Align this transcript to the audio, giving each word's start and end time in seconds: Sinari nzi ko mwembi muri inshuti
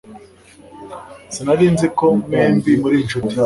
Sinari 1.33 1.65
nzi 1.73 1.87
ko 1.97 2.05
mwembi 2.23 2.71
muri 2.81 2.95
inshuti 3.03 3.33